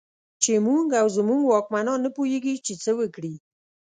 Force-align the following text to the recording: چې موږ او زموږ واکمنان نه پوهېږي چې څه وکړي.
چې 0.43 0.51
موږ 0.67 0.87
او 1.01 1.07
زموږ 1.17 1.41
واکمنان 1.45 1.99
نه 2.05 2.09
پوهېږي 2.17 2.53
چې 2.65 2.73
څه 2.83 2.91
وکړي. 2.99 3.33